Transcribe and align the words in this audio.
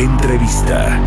Entrevista. 0.00 0.98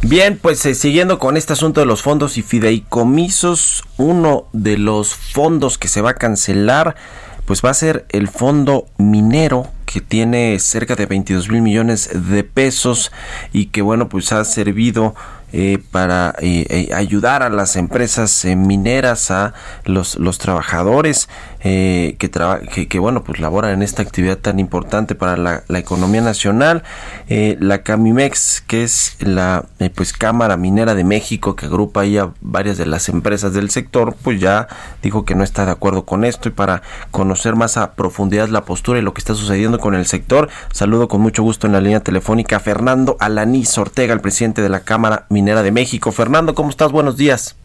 Bien, 0.00 0.38
pues 0.40 0.64
eh, 0.64 0.74
siguiendo 0.74 1.18
con 1.18 1.36
este 1.36 1.52
asunto 1.52 1.80
de 1.80 1.86
los 1.86 2.00
fondos 2.00 2.38
y 2.38 2.42
fideicomisos, 2.42 3.84
uno 3.98 4.46
de 4.54 4.78
los 4.78 5.14
fondos 5.14 5.76
que 5.76 5.88
se 5.88 6.00
va 6.00 6.12
a 6.12 6.14
cancelar, 6.14 6.96
pues 7.44 7.60
va 7.62 7.68
a 7.68 7.74
ser 7.74 8.06
el 8.08 8.28
fondo 8.28 8.86
minero 8.96 9.68
que 9.96 10.02
tiene 10.02 10.58
cerca 10.58 10.94
de 10.94 11.06
22 11.06 11.48
mil 11.48 11.62
millones 11.62 12.10
de 12.12 12.44
pesos 12.44 13.12
y 13.54 13.68
que 13.68 13.80
bueno, 13.80 14.10
pues 14.10 14.30
ha 14.30 14.44
servido 14.44 15.14
eh, 15.52 15.78
para 15.92 16.34
eh, 16.40 16.66
eh, 16.68 16.94
ayudar 16.94 17.42
a 17.42 17.48
las 17.48 17.76
empresas 17.76 18.44
mineras, 18.44 19.30
a 19.30 19.54
los, 19.84 20.18
los 20.18 20.38
trabajadores 20.38 21.28
que, 21.62 22.16
que, 22.18 22.86
que, 22.88 22.98
bueno, 23.00 23.24
pues 23.24 23.40
laboran 23.40 23.72
en 23.72 23.82
esta 23.82 24.00
actividad 24.00 24.38
tan 24.38 24.60
importante 24.60 25.16
para 25.16 25.36
la, 25.36 25.78
economía 25.78 26.20
nacional. 26.20 26.84
la 27.28 27.82
Camimex, 27.82 28.60
que 28.60 28.84
es 28.84 29.16
la 29.18 29.64
pues 29.96 30.12
Cámara 30.12 30.56
Minera 30.56 30.94
de 30.94 31.02
México, 31.02 31.56
que 31.56 31.66
agrupa 31.66 32.02
ahí 32.02 32.18
a 32.18 32.30
varias 32.40 32.78
de 32.78 32.86
las 32.86 33.08
empresas 33.08 33.52
del 33.52 33.70
sector, 33.70 34.14
pues 34.22 34.40
ya 34.40 34.68
dijo 35.02 35.24
que 35.24 35.34
no 35.34 35.42
está 35.42 35.66
de 35.66 35.72
acuerdo 35.72 36.04
con 36.04 36.24
esto 36.24 36.48
y 36.48 36.52
para 36.52 36.82
conocer 37.10 37.56
más 37.56 37.76
a 37.76 37.94
profundidad 37.94 38.48
la 38.48 38.64
postura 38.64 39.00
y 39.00 39.02
lo 39.02 39.12
que 39.12 39.20
está 39.20 39.34
sucediendo 39.34 39.80
con 39.80 39.96
el 39.96 40.06
sector, 40.06 40.48
saludo 40.72 41.08
con 41.08 41.20
mucho 41.20 41.42
gusto 41.42 41.66
en 41.66 41.72
la 41.72 41.80
línea 41.80 42.00
telefónica 42.00 42.56
a 42.56 42.60
Fernando 42.60 43.16
Alanís 43.18 43.76
Ortega, 43.76 44.14
el 44.14 44.20
presidente 44.20 44.62
de 44.62 44.68
la 44.68 44.80
Cámara 44.80 45.26
de 45.44 45.70
México. 45.70 46.12
Fernando, 46.12 46.54
¿cómo 46.54 46.70
estás? 46.70 46.90
Buenos 46.90 47.16
días. 47.18 47.56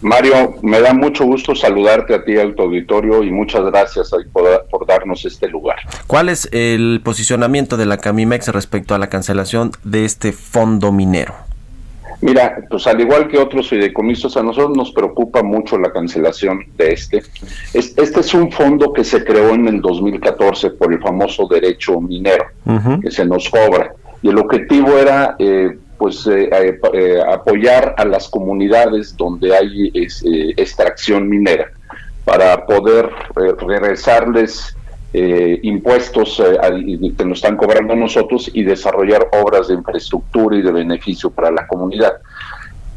Mario, 0.00 0.54
me 0.62 0.80
da 0.80 0.92
mucho 0.92 1.24
gusto 1.24 1.54
saludarte 1.54 2.14
a 2.14 2.24
ti, 2.24 2.36
al 2.36 2.54
tu 2.54 2.62
auditorio, 2.62 3.22
y 3.22 3.30
muchas 3.30 3.64
gracias 3.64 4.10
por, 4.32 4.66
por, 4.68 4.86
darnos 4.86 5.24
este 5.24 5.48
lugar. 5.48 5.76
¿Cuál 6.06 6.28
es 6.28 6.48
el 6.52 7.00
posicionamiento 7.04 7.76
de 7.76 7.86
la 7.86 7.98
Camimex 7.98 8.48
respecto 8.48 8.94
a 8.94 8.98
la 8.98 9.08
cancelación 9.08 9.70
de 9.84 10.04
este 10.04 10.32
fondo 10.32 10.90
minero? 10.90 11.34
Mira, 12.20 12.64
pues 12.70 12.86
al 12.86 13.00
igual 13.00 13.28
que 13.28 13.38
otros 13.38 13.68
fideicomisos, 13.68 14.36
a 14.36 14.42
nosotros 14.42 14.76
nos 14.76 14.92
preocupa 14.92 15.42
mucho 15.42 15.78
la 15.78 15.92
cancelación 15.92 16.66
de 16.76 16.92
este. 16.92 17.22
Este 17.74 18.20
es 18.20 18.34
un 18.34 18.50
fondo 18.50 18.92
que 18.92 19.04
se 19.04 19.24
creó 19.24 19.54
en 19.54 19.66
el 19.66 19.80
2014 19.80 20.70
por 20.70 20.92
el 20.92 21.00
famoso 21.00 21.48
derecho 21.48 22.00
minero, 22.00 22.46
que 23.00 23.10
se 23.10 23.24
nos 23.24 23.48
cobra. 23.48 23.92
Y 24.22 24.28
el 24.28 24.38
objetivo 24.38 24.96
era 24.98 25.34
eh, 25.40 25.76
pues 26.02 26.26
eh, 26.26 26.50
eh, 26.94 27.22
apoyar 27.24 27.94
a 27.96 28.04
las 28.04 28.28
comunidades 28.28 29.16
donde 29.16 29.56
hay 29.56 29.92
extracción 30.56 31.28
minera 31.28 31.70
para 32.24 32.66
poder 32.66 33.08
regresarles 33.36 34.76
impuestos 35.12 36.42
que 36.42 37.24
nos 37.24 37.38
están 37.38 37.56
cobrando 37.56 37.94
nosotros 37.94 38.50
y 38.52 38.64
desarrollar 38.64 39.28
obras 39.30 39.68
de 39.68 39.74
infraestructura 39.74 40.56
y 40.56 40.62
de 40.62 40.72
beneficio 40.72 41.30
para 41.30 41.52
la 41.52 41.68
comunidad. 41.68 42.14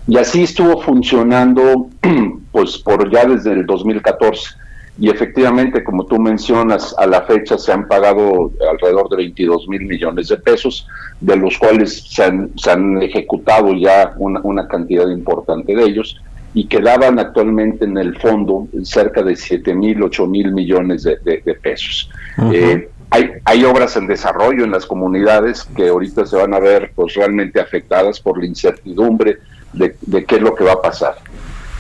Y 0.08 0.18
así 0.18 0.42
estuvo 0.42 0.82
funcionando 0.82 1.90
pues 2.52 2.80
por 2.80 3.12
ya 3.12 3.26
desde 3.26 3.52
el 3.52 3.68
2014 3.68 4.50
y 4.98 5.10
efectivamente, 5.10 5.84
como 5.84 6.06
tú 6.06 6.18
mencionas, 6.20 6.96
a 6.98 7.06
la 7.06 7.24
fecha 7.24 7.58
se 7.58 7.72
han 7.74 7.88
pagado 7.88 8.52
alrededor 8.72 9.10
de 9.10 9.18
22 9.18 9.68
mil 9.68 9.86
millones 9.86 10.30
de 10.30 10.38
pesos, 10.38 10.88
de 11.20 11.36
los 11.36 11.58
cuales 11.58 12.06
se 12.10 12.24
han, 12.24 13.02
ejecutado 13.02 13.74
ya 13.74 14.14
una, 14.18 14.68
cantidad 14.68 15.08
importante 15.10 15.76
de 15.76 15.84
ellos 15.84 16.22
y 16.54 16.68
quedaban 16.68 17.20
actualmente 17.20 17.84
en 17.84 17.98
el 17.98 18.18
fondo 18.18 18.70
cerca 18.84 19.22
de 19.22 19.36
7 19.36 19.76
mil, 19.76 20.02
8 20.02 20.28
mil 20.28 20.54
millones 20.54 21.04
de, 21.04 21.58
pesos. 21.62 22.10
Eh, 22.54 22.90
hay, 23.10 23.32
hay 23.44 23.66
obras 23.66 23.98
en 23.98 24.08
desarrollo 24.08 24.64
en 24.64 24.72
las 24.72 24.86
comunidades 24.86 25.66
que 25.76 25.90
ahorita 25.90 26.26
se 26.26 26.38
van 26.38 26.54
a 26.54 26.60
ver 26.60 26.94
pues 26.96 27.14
realmente 27.16 27.60
afectadas 27.60 28.22
por 28.22 28.40
la 28.40 28.46
incertidumbre 28.46 29.40
de, 29.74 29.96
de 30.02 30.24
qué 30.24 30.36
es 30.36 30.42
lo 30.42 30.56
que 30.56 30.64
va 30.64 30.74
a 30.74 30.82
pasar. 30.82 31.16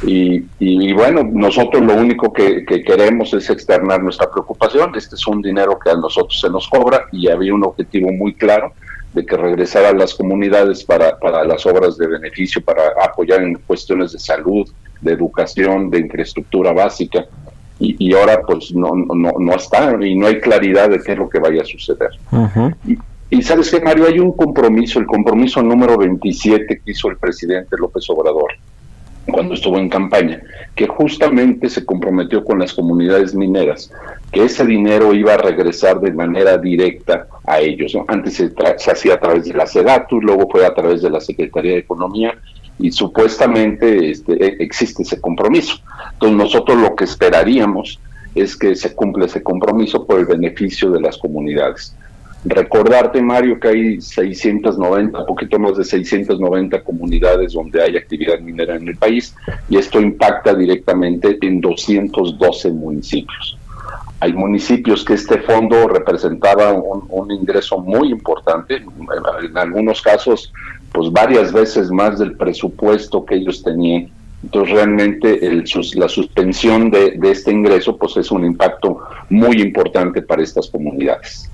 Y, 0.08 0.94
bueno, 0.94 1.24
nosotros 1.24 1.84
lo 1.84 1.96
único 1.96 2.32
que, 2.32 2.64
queremos 2.66 3.34
es 3.34 3.50
externar 3.50 4.04
nuestra 4.04 4.30
preocupación. 4.30 4.94
Este 4.96 5.16
es 5.16 5.28
un 5.28 5.42
dinero 5.42 5.80
que 5.80 5.90
a 5.90 5.96
nosotros 5.96 6.40
se 6.40 6.50
nos 6.50 6.68
cobra 6.68 7.06
y 7.12 7.28
había 7.30 7.54
un 7.54 7.64
objetivo 7.64 8.12
muy 8.12 8.34
claro 8.36 8.74
de 9.14 9.26
que 9.26 9.38
regresara 9.38 9.90
a 9.90 9.94
las 9.94 10.14
comunidades 10.14 10.84
para, 10.84 11.18
para 11.18 11.44
las 11.46 11.66
obras 11.66 11.98
de 11.98 12.08
beneficio, 12.08 12.62
para 12.62 12.82
apoyar 13.02 13.42
en 13.42 13.56
cuestiones 13.56 14.12
de 14.12 14.20
salud, 14.20 14.70
de 15.02 15.14
educación, 15.14 15.90
de 15.90 16.00
infraestructura 16.00 16.74
básica. 16.74 17.26
Y, 17.78 18.14
ahora 18.14 18.42
pues 18.42 18.74
no, 18.74 18.92
no, 18.96 19.34
no 19.38 19.56
está 19.56 19.98
y 20.02 20.16
no 20.16 20.28
hay 20.28 20.40
claridad 20.40 20.90
de 20.90 21.02
qué 21.02 21.12
es 21.12 21.18
lo 21.18 21.28
que 21.28 21.40
vaya 21.40 21.62
a 21.62 21.66
suceder. 21.66 22.12
y, 22.88 22.98
y 23.30 23.42
sabes 23.42 23.70
que 23.70 23.82
Mario, 23.82 24.06
hay 24.08 24.20
un 24.20 24.32
compromiso, 24.32 25.00
el 25.00 25.06
compromiso 25.06 25.62
número 25.62 25.98
27 25.98 26.82
que 26.84 26.92
hizo 26.92 27.10
el 27.10 27.18
presidente 27.18 27.76
López 27.78 28.10
Obrador 28.10 28.54
cuando 29.32 29.56
estuvo 29.56 29.78
en 29.78 29.90
campaña, 29.90 30.42
que 30.76 30.88
justamente 30.88 31.70
se 31.70 31.86
comprometió 31.86 32.44
con 32.44 32.60
las 32.60 32.74
comunidades 32.74 33.34
mineras, 33.34 33.92
que 34.32 34.44
ese 34.46 34.66
dinero 34.66 35.14
iba 35.14 35.34
a 35.34 35.38
regresar 35.38 36.00
de 36.00 36.12
manera 36.12 36.58
directa 36.58 37.28
a 37.46 37.60
ellos. 37.60 37.98
Antes 38.08 38.36
se, 38.36 38.52
hacía 38.92 39.16
a 39.16 39.20
través 39.20 39.46
de 39.46 39.54
la 39.54 39.66
SEDATU, 39.66 40.22
luego 40.22 40.48
fue 40.50 40.66
a 40.66 40.74
través 40.74 41.02
de 41.02 41.10
la 41.10 41.20
Secretaría 41.20 41.74
de 41.74 41.80
Economía 41.80 42.36
y 42.78 42.92
supuestamente 42.92 44.12
este, 44.12 44.34
e, 44.34 44.64
existe 44.64 45.04
ese 45.04 45.20
compromiso. 45.20 45.80
Entonces 46.14 46.38
nosotros 46.38 46.78
lo 46.78 46.96
que 46.96 47.06
esperaríamos 47.06 48.00
es 48.36 48.56
que 48.58 48.76
se 48.76 48.94
cumpla 48.94 49.26
ese 49.26 49.42
compromiso 49.42 50.06
por 50.06 50.20
el 50.20 50.26
beneficio 50.26 50.92
de 50.92 51.00
las 51.00 51.18
comunidades. 51.18 51.96
Recordarte, 52.46 53.22
Mario, 53.24 53.60
que 53.60 53.68
hay 53.68 54.02
690, 54.02 55.26
poquito 55.26 55.58
más 55.58 55.78
de 55.78 55.84
690 55.84 56.84
comunidades 56.84 57.54
donde 57.54 57.82
hay 57.82 57.98
actividad 57.98 58.40
minera 58.40 58.76
en 58.76 58.88
el 58.88 58.96
país 58.98 59.36
y 59.68 59.78
esto 59.78 60.00
impacta 60.00 60.54
directamente 60.54 61.40
en 61.42 61.60
212 61.60 62.70
municipios. 62.72 63.58
Hay 64.20 64.34
municipios 64.34 65.04
que 65.04 65.14
este 65.16 65.40
fondo 65.40 65.88
representaba 65.88 66.72
un, 66.72 67.32
ingreso 67.32 67.80
muy 67.80 68.12
importante, 68.12 68.76
en 68.78 69.58
algunos 69.58 70.02
casos, 70.02 70.54
pues 70.94 71.12
varias 71.12 71.52
veces 71.52 71.90
más 71.90 72.20
del 72.20 72.38
presupuesto 72.38 73.26
que 73.26 73.36
ellos 73.36 73.64
tenían. 73.64 74.10
Entonces 74.46 74.76
realmente 74.76 75.48
el, 75.48 75.66
la 75.96 76.08
suspensión 76.08 76.92
de, 76.92 77.18
este 77.24 77.52
ingreso 77.52 77.98
pues 77.98 78.16
es 78.18 78.30
un 78.30 78.46
impacto 78.46 79.00
muy 79.30 79.60
importante 79.60 80.22
para 80.22 80.44
estas 80.44 80.70
comunidades. 80.70 81.50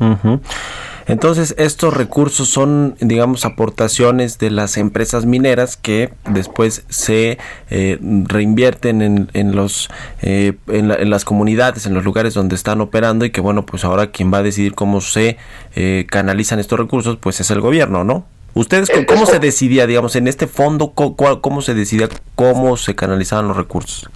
Entonces, 1.08 1.56
estos 1.58 1.96
recursos 1.96 2.50
son, 2.50 2.96
digamos, 3.00 3.46
aportaciones 3.46 4.40
de 4.40 4.52
las 4.52 4.78
empresas 4.78 5.26
mineras 5.26 5.78
que 5.78 6.14
después 6.30 6.84
se 6.90 7.38
eh, 7.70 7.98
reinvierten 8.02 9.02
en, 9.02 9.30
en 9.34 9.56
los, 9.56 9.90
eh, 10.22 10.54
en, 10.68 11.10
las 11.10 11.24
comunidades, 11.24 11.86
en 11.86 11.94
los 11.94 12.04
lugares 12.04 12.34
donde 12.34 12.56
están 12.56 12.82
operando 12.82 13.24
y 13.24 13.32
que, 13.32 13.40
bueno, 13.42 13.66
pues 13.66 13.86
ahora 13.86 14.12
quien 14.12 14.34
va 14.34 14.40
a 14.40 14.44
decidir 14.44 14.76
cómo 14.76 15.00
se 15.00 15.38
eh, 15.76 16.06
canalizan 16.10 16.60
estos 16.60 16.78
recursos, 16.78 17.18
pues 17.20 17.40
es 17.40 17.52
el 17.52 17.62
gobierno, 17.62 18.04
¿no? 18.04 18.26
¿Ustedes 18.54 18.92
cómo 19.08 19.26
se 19.26 19.40
decidía, 19.40 19.88
digamos, 19.88 20.16
en 20.18 20.28
este 20.28 20.46
fondo, 20.46 20.92
cómo, 20.92 21.62
se 21.62 21.74
decidía 21.74 22.10
cómo 22.42 22.76
se 22.76 22.96
canalizaban 22.96 23.48
los 23.48 23.56
recursos? 23.56 24.10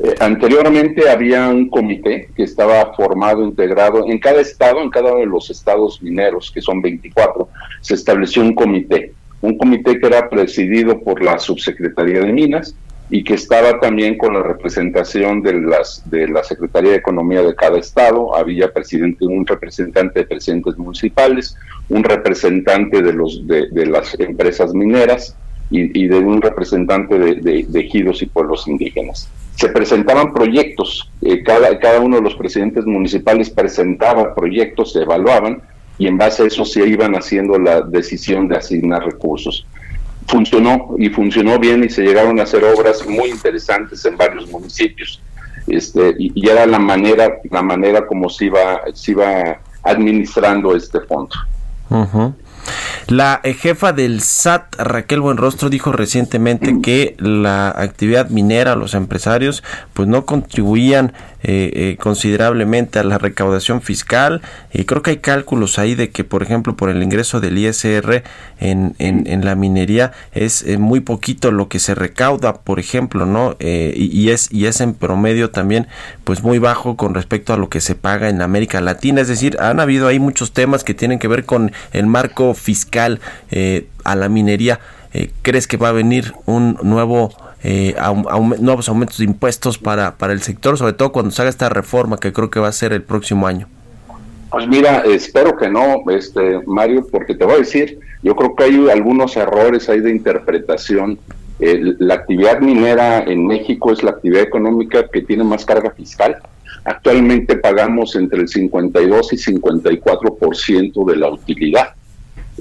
Eh, 0.00 0.14
anteriormente 0.20 1.10
había 1.10 1.48
un 1.48 1.68
comité 1.68 2.28
que 2.36 2.44
estaba 2.44 2.94
formado, 2.94 3.42
integrado 3.42 4.06
en 4.06 4.18
cada 4.20 4.40
estado, 4.40 4.80
en 4.80 4.90
cada 4.90 5.10
uno 5.10 5.20
de 5.20 5.26
los 5.26 5.50
estados 5.50 6.00
mineros, 6.00 6.52
que 6.52 6.62
son 6.62 6.80
24, 6.80 7.48
se 7.80 7.94
estableció 7.94 8.42
un 8.42 8.54
comité, 8.54 9.12
un 9.40 9.58
comité 9.58 9.98
que 9.98 10.06
era 10.06 10.28
presidido 10.28 11.00
por 11.00 11.20
la 11.20 11.40
subsecretaría 11.40 12.20
de 12.20 12.32
Minas 12.32 12.76
y 13.10 13.24
que 13.24 13.34
estaba 13.34 13.80
también 13.80 14.16
con 14.16 14.34
la 14.34 14.42
representación 14.42 15.42
de 15.42 15.54
las 15.54 16.08
de 16.08 16.28
la 16.28 16.44
Secretaría 16.44 16.92
de 16.92 16.96
Economía 16.98 17.42
de 17.42 17.54
cada 17.56 17.78
estado, 17.78 18.36
había 18.36 18.72
presidente 18.72 19.26
un 19.26 19.44
representante 19.44 20.20
de 20.20 20.26
presidentes 20.26 20.78
municipales, 20.78 21.56
un 21.88 22.04
representante 22.04 23.02
de 23.02 23.12
los 23.12 23.46
de, 23.48 23.86
las 23.86 24.18
empresas 24.20 24.72
mineras 24.72 25.36
y, 25.76 26.06
de 26.06 26.18
un 26.18 26.40
representante 26.40 27.18
de, 27.18 27.64
de, 27.66 27.80
ejidos 27.80 28.22
y 28.22 28.26
pueblos 28.26 28.68
indígenas. 28.68 29.28
Se 29.56 29.68
presentaban 29.68 30.32
proyectos, 30.32 31.10
eh, 31.22 31.42
cada, 31.42 31.78
cada 31.78 32.00
uno 32.00 32.16
de 32.16 32.22
los 32.22 32.34
presidentes 32.34 32.84
municipales 32.86 33.50
presentaba 33.50 34.34
proyectos, 34.34 34.92
se 34.92 35.02
evaluaban 35.02 35.62
y 35.98 36.06
en 36.06 36.18
base 36.18 36.42
a 36.42 36.46
eso 36.46 36.64
se 36.64 36.86
iban 36.86 37.14
haciendo 37.14 37.58
la 37.58 37.80
decisión 37.80 38.48
de 38.48 38.56
asignar 38.56 39.04
recursos 39.04 39.66
funcionó 40.26 40.94
y 40.98 41.08
funcionó 41.10 41.58
bien 41.58 41.84
y 41.84 41.88
se 41.88 42.02
llegaron 42.02 42.40
a 42.40 42.44
hacer 42.44 42.64
obras 42.64 43.06
muy 43.06 43.30
interesantes 43.30 44.04
en 44.04 44.16
varios 44.16 44.48
municipios. 44.50 45.20
Este, 45.66 46.14
y, 46.18 46.48
era 46.48 46.66
la 46.66 46.78
manera, 46.78 47.40
la 47.50 47.62
manera 47.62 48.06
como 48.06 48.28
se 48.28 48.46
iba, 48.46 48.82
se 48.92 49.12
iba 49.12 49.60
administrando 49.82 50.74
este 50.76 51.00
fondo. 51.00 51.34
La 53.08 53.40
eh, 53.44 53.52
jefa 53.52 53.92
del 53.92 54.22
SAT, 54.22 54.76
Raquel 54.78 55.20
Buenrostro, 55.20 55.68
dijo 55.68 55.92
recientemente 55.92 56.80
que 56.82 57.14
la 57.18 57.68
actividad 57.68 58.30
minera, 58.30 58.76
los 58.76 58.94
empresarios, 58.94 59.62
pues 59.92 60.08
no 60.08 60.24
contribuían 60.24 61.12
eh, 61.42 61.70
eh, 61.74 61.96
considerablemente 62.00 62.98
a 62.98 63.04
la 63.04 63.18
recaudación 63.18 63.82
fiscal. 63.82 64.40
Y 64.72 64.84
creo 64.84 65.02
que 65.02 65.10
hay 65.10 65.16
cálculos 65.18 65.78
ahí 65.78 65.94
de 65.94 66.08
que, 66.08 66.24
por 66.24 66.42
ejemplo, 66.42 66.76
por 66.76 66.88
el 66.88 67.02
ingreso 67.02 67.40
del 67.40 67.58
ISR 67.58 68.22
en, 68.58 68.94
en, 68.98 69.44
la 69.44 69.54
minería 69.54 70.12
es 70.32 70.64
muy 70.78 71.00
poquito 71.00 71.50
lo 71.50 71.68
que 71.68 71.80
se 71.80 71.94
recauda, 71.94 72.54
por 72.62 72.80
ejemplo, 72.80 73.26
¿no? 73.26 73.56
y, 73.60 74.30
es, 74.30 74.50
y 74.50 74.66
es 74.66 74.80
en 74.80 74.94
promedio 74.94 75.50
también 75.50 75.86
pues 76.22 76.42
muy 76.42 76.58
bajo 76.58 76.96
con 76.96 77.12
respecto 77.12 77.52
a 77.52 77.58
lo 77.58 77.68
que 77.68 77.82
se 77.82 77.94
paga 77.94 78.30
en 78.30 78.40
América 78.40 78.80
Latina. 78.80 79.20
Es 79.20 79.28
decir, 79.28 79.58
han 79.60 79.80
habido 79.80 80.08
ahí 80.08 80.18
muchos 80.18 80.52
temas 80.52 80.82
que 80.82 80.94
tienen 80.94 81.18
que 81.18 81.28
ver 81.28 81.44
con 81.44 81.72
el 81.92 82.06
marco 82.06 82.54
fiscal 82.54 82.93
eh, 83.50 83.86
a 84.04 84.14
la 84.14 84.28
minería, 84.28 84.80
eh, 85.12 85.30
¿crees 85.42 85.66
que 85.66 85.76
va 85.76 85.88
a 85.88 85.92
venir 85.92 86.32
un 86.46 86.78
nuevo 86.82 87.30
eh, 87.62 87.94
nuevos 88.60 88.88
aumentos 88.88 89.18
de 89.18 89.24
impuestos 89.24 89.78
para, 89.78 90.16
para 90.16 90.34
el 90.34 90.42
sector, 90.42 90.76
sobre 90.76 90.92
todo 90.92 91.12
cuando 91.12 91.30
se 91.30 91.40
haga 91.40 91.48
esta 91.48 91.70
reforma 91.70 92.18
que 92.18 92.32
creo 92.32 92.50
que 92.50 92.60
va 92.60 92.68
a 92.68 92.72
ser 92.72 92.92
el 92.92 93.02
próximo 93.02 93.46
año? 93.46 93.68
Pues 94.50 94.68
mira, 94.68 95.02
espero 95.06 95.56
que 95.56 95.68
no, 95.68 96.04
este 96.10 96.60
Mario, 96.66 97.06
porque 97.10 97.34
te 97.34 97.44
voy 97.44 97.54
a 97.54 97.58
decir, 97.58 97.98
yo 98.22 98.36
creo 98.36 98.54
que 98.54 98.64
hay 98.64 98.90
algunos 98.90 99.36
errores 99.36 99.88
ahí 99.88 100.00
de 100.00 100.10
interpretación. 100.10 101.18
la 101.58 102.14
actividad 102.14 102.60
minera 102.60 103.22
en 103.24 103.46
México 103.46 103.92
es 103.92 104.02
la 104.02 104.10
actividad 104.10 104.42
económica 104.42 105.08
que 105.10 105.22
tiene 105.22 105.42
más 105.42 105.64
carga 105.64 105.90
fiscal. 105.90 106.36
Actualmente 106.84 107.56
pagamos 107.56 108.14
entre 108.14 108.42
el 108.42 108.48
52 108.48 109.32
y 109.32 109.36
54% 109.36 111.06
de 111.06 111.16
la 111.16 111.30
utilidad. 111.30 111.94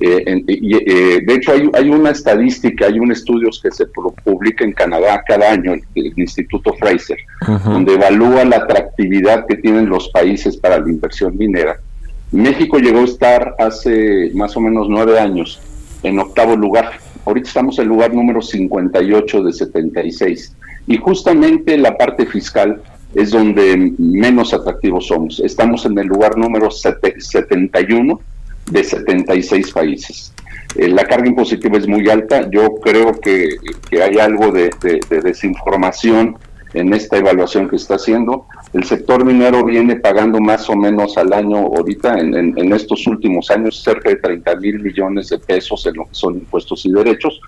Eh, 0.01 0.43
eh, 0.47 1.21
de 1.25 1.33
hecho, 1.33 1.51
hay, 1.51 1.69
hay, 1.73 1.89
una 1.89 2.09
estadística, 2.09 2.87
hay 2.87 2.99
un 2.99 3.11
estudio 3.11 3.49
que 3.61 3.71
se 3.71 3.85
publica 3.85 4.63
en 4.63 4.73
Canadá 4.73 5.23
cada 5.27 5.51
año, 5.51 5.73
el, 5.73 6.13
Instituto 6.17 6.73
Fraser, 6.73 7.17
donde 7.65 7.93
evalúa 7.93 8.43
la 8.45 8.57
atractividad 8.57 9.45
que 9.45 9.57
tienen 9.57 9.87
los 9.87 10.09
países 10.09 10.57
para 10.57 10.79
la 10.79 10.89
inversión 10.89 11.37
minera. 11.37 11.79
México 12.31 12.79
llegó 12.79 13.01
a 13.01 13.05
estar 13.05 13.55
hace 13.59 14.31
más 14.33 14.57
o 14.57 14.61
menos 14.61 14.87
nueve 14.89 15.19
años 15.19 15.61
en 16.01 16.17
octavo 16.19 16.55
lugar. 16.55 16.93
Ahorita 17.25 17.47
estamos 17.47 17.77
en 17.77 17.83
el 17.83 17.89
lugar 17.89 18.13
número 18.13 18.41
58 18.41 19.43
de 19.43 19.53
76. 19.53 20.55
Y 20.87 20.97
justamente 20.97 21.77
la 21.77 21.95
parte 21.95 22.25
fiscal 22.25 22.81
es 23.13 23.31
donde 23.31 23.93
menos 23.99 24.53
atractivos 24.53 25.07
somos. 25.07 25.39
Estamos 25.39 25.85
en 25.85 25.97
el 25.99 26.07
lugar 26.07 26.35
número 26.37 26.69
71 26.71 28.19
de 28.69 28.83
76 28.83 29.71
países. 29.71 30.33
Eh, 30.75 30.87
la 30.87 31.05
carga 31.05 31.27
impositiva 31.27 31.77
es 31.77 31.87
muy 31.87 32.09
alta. 32.09 32.49
Yo 32.49 32.75
creo 32.75 33.19
que, 33.19 33.57
hay 33.91 34.17
algo 34.17 34.51
de, 34.51 34.71
desinformación 35.09 36.37
en 36.73 36.93
esta 36.93 37.17
evaluación 37.17 37.69
que 37.69 37.75
está 37.75 37.95
haciendo. 37.95 38.47
El 38.73 38.83
sector 38.83 39.23
minero 39.23 39.63
viene 39.63 39.97
pagando 39.97 40.39
más 40.39 40.67
o 40.69 40.75
menos 40.75 41.17
al 41.17 41.31
año, 41.33 41.57
ahorita, 41.57 42.19
en, 42.19 42.73
estos 42.73 43.05
últimos 43.05 43.51
años, 43.51 43.83
cerca 43.83 44.09
de 44.09 44.15
30 44.15 44.55
mil 44.55 44.79
millones 44.79 45.29
de 45.29 45.37
pesos 45.37 45.85
en 45.85 45.95
lo 45.95 46.05
que 46.05 46.15
son 46.15 46.35
impuestos 46.35 46.85
y 46.85 46.91
derechos. 46.91 47.39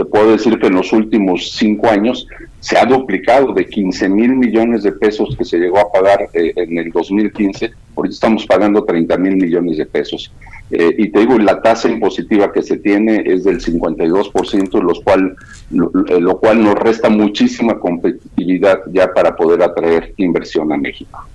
Te 0.00 0.06
puedo 0.06 0.32
decir 0.32 0.58
que 0.58 0.68
en 0.68 0.76
los 0.76 0.94
últimos 0.94 1.52
cinco 1.52 1.90
años 1.90 2.26
se 2.58 2.78
ha 2.78 2.86
duplicado 2.86 3.52
de 3.52 3.66
15 3.66 4.08
mil 4.08 4.34
millones 4.34 4.82
de 4.82 4.92
pesos 4.92 5.36
que 5.36 5.44
se 5.44 5.58
llegó 5.58 5.78
a 5.78 5.92
pagar 5.92 6.26
eh, 6.32 6.54
en 6.56 6.78
el 6.78 6.90
2015. 6.90 7.70
Ahorita 7.94 8.14
estamos 8.14 8.46
pagando 8.46 8.82
30 8.82 9.18
mil 9.18 9.36
millones 9.36 9.76
de 9.76 9.84
pesos. 9.84 10.32
Eh, 10.70 10.94
y 10.96 11.10
te 11.10 11.20
digo, 11.20 11.38
la 11.38 11.60
tasa 11.60 11.90
impositiva 11.90 12.50
que 12.50 12.62
se 12.62 12.78
tiene 12.78 13.24
es 13.26 13.44
del 13.44 13.60
52%, 13.60 14.82
lo 14.82 14.94
cual, 15.02 15.36
eh, 16.08 16.18
lo, 16.18 16.38
cual 16.38 16.64
nos 16.64 16.76
resta 16.76 17.10
muchísima 17.10 17.78
competitividad 17.78 18.80
ya 18.90 19.12
para 19.12 19.36
poder 19.36 19.62
atraer 19.62 20.14
inversión 20.16 20.72
a 20.72 20.78
México. 20.78 21.28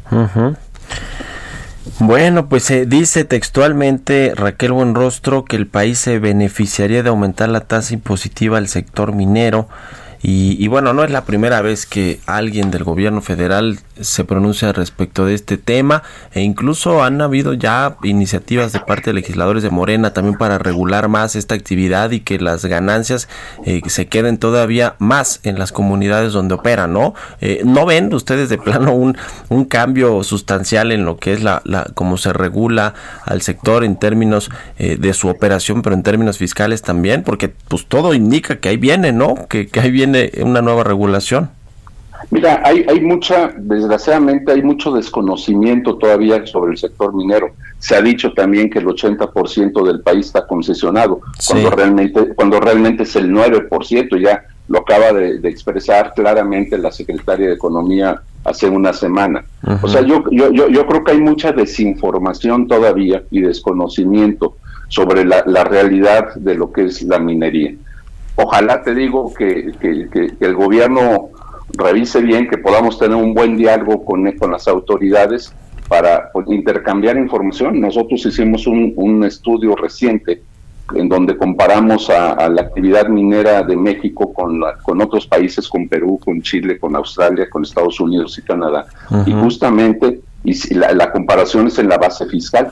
Bueno, 1.99 2.49
pues 2.49 2.63
se 2.63 2.87
dice 2.87 3.25
textualmente 3.25 4.33
Raquel 4.35 4.71
Buenrostro 4.71 5.45
que 5.45 5.55
el 5.55 5.67
país 5.67 5.99
se 5.99 6.17
beneficiaría 6.17 7.03
de 7.03 7.09
aumentar 7.09 7.47
la 7.49 7.61
tasa 7.61 7.93
impositiva 7.93 8.57
al 8.57 8.67
sector 8.67 9.13
minero. 9.13 9.69
Y, 10.27 10.67
bueno, 10.69 10.91
no 10.91 11.03
es 11.03 11.11
la 11.11 11.23
primera 11.23 11.61
vez 11.61 11.85
que 11.85 12.19
alguien 12.25 12.71
del 12.71 12.83
gobierno 12.83 13.21
federal 13.21 13.77
se 14.01 14.23
pronuncia 14.23 14.73
respecto 14.73 15.23
de 15.23 15.35
este 15.35 15.59
tema 15.59 16.01
e 16.33 16.41
incluso 16.41 17.03
han 17.03 17.21
habido 17.21 17.53
ya 17.53 17.97
iniciativas 18.01 18.73
de 18.73 18.79
parte 18.79 19.11
de 19.11 19.13
legisladores 19.13 19.61
de 19.61 19.69
Morena 19.69 20.13
también 20.13 20.35
para 20.35 20.57
regular 20.57 21.09
más 21.09 21.35
esta 21.35 21.53
actividad 21.53 22.09
y 22.09 22.21
que 22.21 22.39
las 22.39 22.65
ganancias 22.65 23.29
eh, 23.65 23.81
se 23.85 24.07
queden 24.07 24.39
todavía 24.39 24.95
más 24.97 25.41
en 25.43 25.59
las 25.59 25.71
comunidades 25.71 26.33
donde 26.33 26.55
operan, 26.55 26.91
¿no? 26.91 27.13
Eh, 27.39 27.61
¿No 27.63 27.85
ven 27.85 28.11
ustedes 28.11 28.49
de 28.49 28.57
plano 28.57 28.95
un, 28.95 29.15
un 29.49 29.65
cambio 29.65 30.23
sustancial 30.23 30.91
en 30.91 31.05
lo 31.05 31.17
que 31.17 31.33
es 31.33 31.43
la, 31.43 31.61
la 31.65 31.91
cómo 31.93 32.17
se 32.17 32.33
regula 32.33 32.95
al 33.25 33.43
sector 33.43 33.83
en 33.83 33.95
términos 33.97 34.49
eh, 34.79 34.97
de 34.99 35.13
su 35.13 35.27
operación, 35.27 35.83
pero 35.83 35.95
en 35.95 36.01
términos 36.01 36.39
fiscales 36.39 36.81
también? 36.81 37.21
Porque 37.21 37.49
pues 37.49 37.85
todo 37.85 38.15
indica 38.15 38.55
que 38.55 38.69
ahí 38.69 38.77
viene, 38.77 39.11
¿no? 39.11 39.35
Que, 39.47 39.67
que 39.67 39.79
ahí 39.79 39.91
viene 39.91 40.14
una 40.43 40.61
nueva 40.61 40.83
regulación? 40.83 41.49
Mira, 42.31 42.61
hay, 42.65 42.85
hay 42.87 43.01
mucha, 43.01 43.53
desgraciadamente 43.55 44.51
hay 44.51 44.63
mucho 44.63 44.91
desconocimiento 44.91 45.97
todavía 45.97 46.45
sobre 46.47 46.71
el 46.71 46.77
sector 46.77 47.13
minero. 47.13 47.51
Se 47.77 47.95
ha 47.95 48.01
dicho 48.01 48.33
también 48.33 48.69
que 48.69 48.79
el 48.79 48.85
80% 48.85 49.85
del 49.85 50.01
país 50.01 50.27
está 50.27 50.47
concesionado, 50.47 51.21
cuando 51.47 51.69
realmente 51.69 52.33
cuando 52.35 52.59
realmente 52.59 53.03
es 53.03 53.15
el 53.15 53.31
9%, 53.31 54.19
ya 54.19 54.43
lo 54.67 54.79
acaba 54.79 55.13
de, 55.13 55.35
expresar 55.47 56.13
claramente 56.15 56.77
la 56.77 56.91
secretaria 56.91 57.47
de 57.47 57.53
Economía 57.53 58.21
hace 58.43 58.67
una 58.67 58.93
semana. 58.93 59.45
O 59.81 59.87
sea, 59.87 60.01
yo, 60.01 60.23
yo, 60.31 60.51
yo, 60.51 60.67
yo, 60.67 60.87
creo 60.87 61.03
que 61.03 61.11
hay 61.11 61.21
mucha 61.21 61.51
desinformación 61.51 62.67
todavía 62.67 63.23
y 63.29 63.41
desconocimiento 63.41 64.57
sobre 64.87 65.25
la, 65.25 65.43
la 65.45 65.63
realidad 65.63 66.33
de 66.35 66.55
lo 66.55 66.71
que 66.71 66.85
es 66.85 67.03
la 67.03 67.19
minería 67.19 67.75
ojalá 68.35 68.81
te 68.83 68.93
digo 68.93 69.33
que, 69.33 69.71
el 70.39 70.55
gobierno 70.55 71.29
revise 71.77 72.21
bien, 72.21 72.47
que 72.47 72.57
podamos 72.57 72.99
tener 72.99 73.15
un 73.15 73.33
buen 73.33 73.57
diálogo 73.57 74.05
con, 74.05 74.31
con 74.33 74.51
las 74.51 74.67
autoridades 74.67 75.53
para 75.87 76.31
pues, 76.31 76.47
intercambiar 76.49 77.17
información. 77.17 77.79
Nosotros 77.79 78.25
hicimos 78.25 78.67
un, 78.67 79.23
estudio 79.23 79.75
reciente 79.75 80.43
en 80.93 81.09
donde 81.09 81.35
comparamos 81.35 82.09
a, 82.09 82.47
la 82.47 82.61
actividad 82.61 83.07
minera 83.07 83.63
de 83.63 83.75
México 83.75 84.31
con, 84.33 84.61
con 84.83 85.01
otros 85.01 85.25
países, 85.25 85.67
con 85.67 85.87
Perú, 85.87 86.19
con 86.23 86.41
Chile, 86.41 86.77
con 86.77 86.95
Australia, 86.95 87.49
con 87.49 87.63
Estados 87.63 87.99
Unidos 87.99 88.37
y 88.37 88.43
Canadá. 88.43 88.85
Y 89.25 89.31
justamente 89.31 90.21
y 90.43 90.75
la, 90.75 90.93
la, 90.93 91.11
comparación 91.11 91.67
es 91.67 91.79
en 91.79 91.89
la 91.89 91.97
base 91.97 92.27
fiscal. 92.27 92.71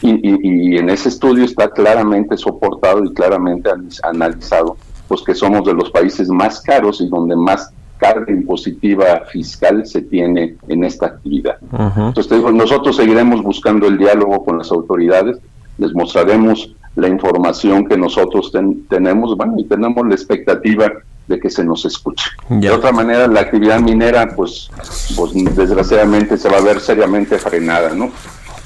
Y, 0.00 0.74
y 0.74 0.76
en 0.76 0.90
ese 0.90 1.10
estudio 1.10 1.44
está 1.44 1.70
claramente 1.70 2.36
soportado 2.36 3.04
y 3.04 3.14
claramente 3.14 3.70
analizado 4.02 4.76
pues 5.12 5.20
que 5.20 5.34
somos 5.34 5.62
de 5.66 5.74
los 5.74 5.90
países 5.90 6.30
más 6.30 6.62
caros 6.62 7.02
y 7.02 7.06
donde 7.06 7.36
más 7.36 7.70
carga 7.98 8.32
impositiva 8.32 9.26
fiscal 9.30 9.84
se 9.84 10.00
tiene 10.00 10.56
en 10.68 10.84
esta 10.84 11.04
actividad. 11.04 11.58
Entonces, 11.98 12.42
nosotros 12.54 12.96
seguiremos 12.96 13.42
buscando 13.42 13.88
el 13.88 13.98
diálogo 13.98 14.42
con 14.42 14.56
las 14.56 14.72
autoridades, 14.72 15.36
les 15.76 15.92
mostraremos 15.92 16.74
la 16.96 17.08
información 17.08 17.86
que 17.86 17.98
nosotros 17.98 18.50
tenemos, 18.88 19.36
bueno, 19.36 19.56
y 19.58 19.64
tenemos 19.64 20.08
la 20.08 20.14
expectativa 20.14 20.90
de 21.28 21.38
que 21.38 21.50
se 21.50 21.62
nos 21.62 21.84
escuche. 21.84 22.30
De 22.48 22.70
otra 22.70 22.90
manera, 22.90 23.28
la 23.28 23.40
actividad 23.40 23.80
minera, 23.80 24.34
pues, 24.34 24.70
pues 25.14 25.32
desgraciadamente 25.54 26.38
se 26.38 26.48
va 26.48 26.56
a 26.56 26.62
ver 26.62 26.80
seriamente 26.80 27.36
frenada, 27.36 27.94
¿no? 27.94 28.10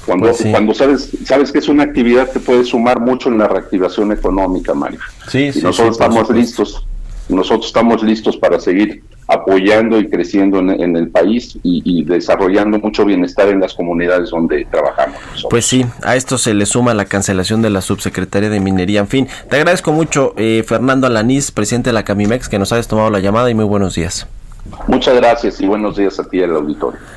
Cuando, 0.07 0.29
pues 0.29 0.41
cuando 0.49 0.73
sabes, 0.73 1.09
sabes 1.25 1.51
que 1.51 1.59
es 1.59 1.67
una 1.67 1.83
actividad 1.83 2.31
que 2.31 2.39
puede 2.39 2.63
sumar 2.63 3.01
mucho 3.01 3.27
en 3.27 3.39
la 3.39 3.47
reactivación 3.49 4.13
económica, 4.13 4.73
Mario. 4.73 5.01
Sí, 5.29 5.51
y 5.53 5.61
nosotros 5.61 5.97
estamos 5.97 6.29
listos, 6.29 6.87
nosotros 7.27 7.67
estamos 7.67 8.01
listos 8.01 8.37
para 8.37 8.57
seguir 8.57 9.03
apoyando 9.27 9.99
y 9.99 10.09
creciendo 10.09 10.59
en, 10.59 10.95
el 10.95 11.09
país 11.09 11.57
y, 11.61 12.05
desarrollando 12.05 12.79
mucho 12.79 13.03
bienestar 13.03 13.49
en 13.49 13.59
las 13.59 13.73
comunidades 13.73 14.29
donde 14.29 14.63
trabajamos. 14.71 15.19
Pues 15.49 15.65
sí, 15.65 15.85
a 16.03 16.15
esto 16.15 16.37
se 16.37 16.53
le 16.53 16.65
suma 16.65 16.93
la 16.93 17.03
cancelación 17.03 17.61
de 17.61 17.69
la 17.69 17.81
subsecretaría 17.81 18.49
de 18.49 18.61
Minería. 18.61 19.01
En 19.01 19.09
fin, 19.09 19.27
te 19.49 19.57
agradezco 19.57 19.91
mucho, 19.91 20.33
eh, 20.37 20.63
Fernando 20.65 21.05
Alanís, 21.05 21.51
presidente 21.51 21.89
de 21.89 21.95
la 21.95 22.05
Camimex, 22.05 22.47
que 22.47 22.59
nos 22.59 22.71
hayas 22.71 22.87
tomado 22.87 23.09
la 23.09 23.19
llamada 23.19 23.49
y 23.51 23.53
muy 23.53 23.65
buenos 23.65 23.95
días. 23.95 24.25
Muchas 24.87 25.17
gracias 25.17 25.59
y 25.59 25.67
buenos 25.67 25.97
días 25.97 26.17
a 26.17 26.23
ti, 26.29 26.39
el 26.39 26.55
auditorio. 26.55 27.16